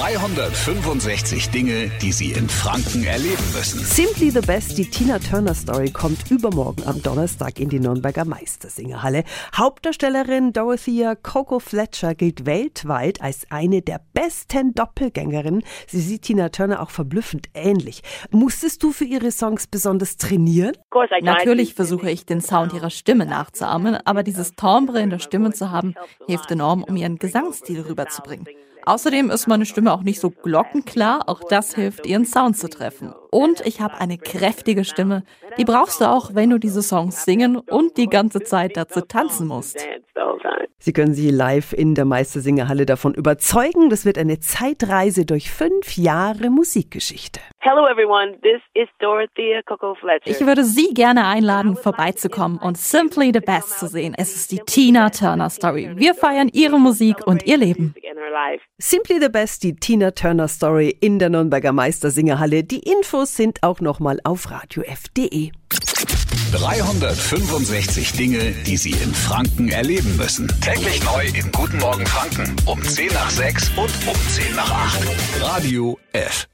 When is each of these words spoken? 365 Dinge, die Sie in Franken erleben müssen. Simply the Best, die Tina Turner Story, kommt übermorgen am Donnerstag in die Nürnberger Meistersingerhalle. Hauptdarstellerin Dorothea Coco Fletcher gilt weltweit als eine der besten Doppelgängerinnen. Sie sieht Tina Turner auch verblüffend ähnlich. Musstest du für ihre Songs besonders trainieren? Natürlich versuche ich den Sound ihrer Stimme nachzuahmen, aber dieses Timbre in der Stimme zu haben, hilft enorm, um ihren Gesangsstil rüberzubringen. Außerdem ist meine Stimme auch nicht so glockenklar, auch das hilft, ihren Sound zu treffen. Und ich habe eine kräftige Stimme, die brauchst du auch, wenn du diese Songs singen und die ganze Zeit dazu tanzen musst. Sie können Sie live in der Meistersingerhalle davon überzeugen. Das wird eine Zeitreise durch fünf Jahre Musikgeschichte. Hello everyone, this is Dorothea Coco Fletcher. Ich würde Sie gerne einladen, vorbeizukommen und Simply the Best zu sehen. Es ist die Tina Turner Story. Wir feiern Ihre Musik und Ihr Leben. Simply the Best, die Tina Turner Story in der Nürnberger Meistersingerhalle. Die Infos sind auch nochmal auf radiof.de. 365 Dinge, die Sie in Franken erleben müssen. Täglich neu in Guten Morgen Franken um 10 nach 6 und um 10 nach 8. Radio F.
365 0.00 1.50
Dinge, 1.50 1.90
die 2.00 2.10
Sie 2.10 2.32
in 2.32 2.48
Franken 2.48 3.04
erleben 3.04 3.44
müssen. 3.54 3.80
Simply 3.80 4.30
the 4.30 4.40
Best, 4.40 4.78
die 4.78 4.88
Tina 4.88 5.18
Turner 5.18 5.52
Story, 5.52 5.90
kommt 5.90 6.30
übermorgen 6.30 6.84
am 6.86 7.02
Donnerstag 7.02 7.60
in 7.60 7.68
die 7.68 7.80
Nürnberger 7.80 8.24
Meistersingerhalle. 8.24 9.24
Hauptdarstellerin 9.54 10.54
Dorothea 10.54 11.16
Coco 11.16 11.58
Fletcher 11.58 12.14
gilt 12.14 12.46
weltweit 12.46 13.20
als 13.20 13.46
eine 13.50 13.82
der 13.82 14.00
besten 14.14 14.72
Doppelgängerinnen. 14.72 15.64
Sie 15.86 16.00
sieht 16.00 16.22
Tina 16.22 16.48
Turner 16.48 16.80
auch 16.80 16.90
verblüffend 16.90 17.48
ähnlich. 17.52 18.02
Musstest 18.30 18.82
du 18.82 18.92
für 18.92 19.04
ihre 19.04 19.30
Songs 19.30 19.66
besonders 19.66 20.16
trainieren? 20.16 20.78
Natürlich 21.20 21.74
versuche 21.74 22.10
ich 22.10 22.24
den 22.24 22.40
Sound 22.40 22.72
ihrer 22.72 22.88
Stimme 22.88 23.26
nachzuahmen, 23.26 23.98
aber 24.06 24.22
dieses 24.22 24.54
Timbre 24.54 25.02
in 25.02 25.10
der 25.10 25.18
Stimme 25.18 25.52
zu 25.52 25.70
haben, 25.70 25.94
hilft 26.26 26.50
enorm, 26.50 26.84
um 26.84 26.96
ihren 26.96 27.18
Gesangsstil 27.18 27.82
rüberzubringen. 27.82 28.46
Außerdem 28.86 29.30
ist 29.30 29.46
meine 29.46 29.66
Stimme 29.66 29.92
auch 29.92 30.02
nicht 30.02 30.20
so 30.20 30.30
glockenklar, 30.30 31.28
auch 31.28 31.40
das 31.48 31.74
hilft, 31.74 32.06
ihren 32.06 32.24
Sound 32.24 32.56
zu 32.56 32.68
treffen. 32.68 33.12
Und 33.30 33.64
ich 33.66 33.80
habe 33.80 34.00
eine 34.00 34.18
kräftige 34.18 34.84
Stimme, 34.84 35.22
die 35.58 35.64
brauchst 35.64 36.00
du 36.00 36.06
auch, 36.06 36.34
wenn 36.34 36.50
du 36.50 36.58
diese 36.58 36.82
Songs 36.82 37.24
singen 37.24 37.56
und 37.56 37.96
die 37.96 38.08
ganze 38.08 38.40
Zeit 38.40 38.76
dazu 38.76 39.00
tanzen 39.00 39.46
musst. 39.46 39.86
Sie 40.82 40.94
können 40.94 41.12
Sie 41.12 41.30
live 41.30 41.74
in 41.74 41.94
der 41.94 42.06
Meistersingerhalle 42.06 42.86
davon 42.86 43.12
überzeugen. 43.12 43.90
Das 43.90 44.06
wird 44.06 44.16
eine 44.16 44.40
Zeitreise 44.40 45.26
durch 45.26 45.50
fünf 45.50 45.98
Jahre 45.98 46.48
Musikgeschichte. 46.48 47.38
Hello 47.58 47.86
everyone, 47.86 48.40
this 48.40 48.62
is 48.72 48.88
Dorothea 48.98 49.60
Coco 49.66 49.94
Fletcher. 49.94 50.30
Ich 50.30 50.40
würde 50.40 50.64
Sie 50.64 50.94
gerne 50.94 51.26
einladen, 51.26 51.76
vorbeizukommen 51.76 52.58
und 52.58 52.78
Simply 52.78 53.30
the 53.34 53.40
Best 53.40 53.78
zu 53.78 53.88
sehen. 53.88 54.14
Es 54.16 54.34
ist 54.34 54.52
die 54.52 54.60
Tina 54.60 55.10
Turner 55.10 55.50
Story. 55.50 55.90
Wir 55.96 56.14
feiern 56.14 56.48
Ihre 56.50 56.80
Musik 56.80 57.26
und 57.26 57.46
Ihr 57.46 57.58
Leben. 57.58 57.94
Simply 58.78 59.18
the 59.20 59.28
Best, 59.28 59.62
die 59.62 59.74
Tina 59.74 60.12
Turner 60.12 60.48
Story 60.48 60.96
in 61.00 61.18
der 61.18 61.30
Nürnberger 61.30 61.72
Meistersingerhalle. 61.72 62.64
Die 62.64 62.80
Infos 62.80 63.36
sind 63.36 63.62
auch 63.62 63.80
nochmal 63.80 64.20
auf 64.24 64.50
radiof.de. 64.50 65.50
365 66.52 68.12
Dinge, 68.12 68.52
die 68.66 68.76
Sie 68.76 68.90
in 68.90 69.14
Franken 69.14 69.68
erleben 69.68 70.16
müssen. 70.16 70.48
Täglich 70.60 71.02
neu 71.04 71.24
in 71.26 71.52
Guten 71.52 71.78
Morgen 71.78 72.06
Franken 72.06 72.56
um 72.66 72.82
10 72.82 73.12
nach 73.12 73.30
6 73.30 73.70
und 73.76 73.92
um 74.08 74.16
10 74.28 74.56
nach 74.56 74.70
8. 74.70 75.42
Radio 75.42 75.98
F. 76.12 76.48